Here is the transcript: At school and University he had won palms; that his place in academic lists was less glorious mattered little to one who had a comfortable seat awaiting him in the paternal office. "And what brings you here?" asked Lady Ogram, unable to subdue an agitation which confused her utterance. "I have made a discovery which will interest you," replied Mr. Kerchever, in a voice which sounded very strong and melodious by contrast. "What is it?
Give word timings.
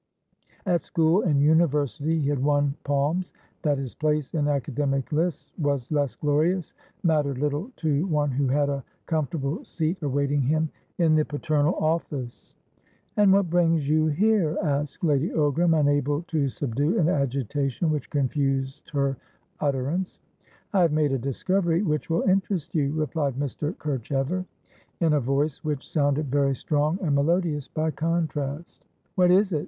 At 0.65 0.81
school 0.81 1.21
and 1.21 1.39
University 1.39 2.19
he 2.19 2.29
had 2.29 2.41
won 2.41 2.73
palms; 2.85 3.33
that 3.61 3.77
his 3.77 3.93
place 3.93 4.33
in 4.33 4.47
academic 4.47 5.11
lists 5.11 5.53
was 5.59 5.91
less 5.91 6.15
glorious 6.15 6.73
mattered 7.03 7.37
little 7.37 7.69
to 7.75 8.07
one 8.07 8.31
who 8.31 8.47
had 8.47 8.67
a 8.67 8.83
comfortable 9.05 9.63
seat 9.63 10.01
awaiting 10.01 10.41
him 10.41 10.71
in 10.97 11.13
the 11.13 11.23
paternal 11.23 11.75
office. 11.75 12.55
"And 13.15 13.31
what 13.31 13.51
brings 13.51 13.87
you 13.87 14.07
here?" 14.07 14.57
asked 14.63 15.03
Lady 15.03 15.29
Ogram, 15.29 15.79
unable 15.79 16.23
to 16.29 16.49
subdue 16.49 16.97
an 16.97 17.07
agitation 17.07 17.91
which 17.91 18.09
confused 18.09 18.89
her 18.89 19.17
utterance. 19.59 20.19
"I 20.73 20.81
have 20.81 20.91
made 20.91 21.11
a 21.11 21.19
discovery 21.19 21.83
which 21.83 22.09
will 22.09 22.23
interest 22.23 22.73
you," 22.73 22.91
replied 22.91 23.35
Mr. 23.35 23.75
Kerchever, 23.77 24.45
in 24.99 25.13
a 25.13 25.19
voice 25.19 25.63
which 25.63 25.87
sounded 25.87 26.31
very 26.31 26.55
strong 26.55 26.97
and 27.03 27.13
melodious 27.13 27.67
by 27.67 27.91
contrast. 27.91 28.83
"What 29.13 29.29
is 29.29 29.53
it? 29.53 29.59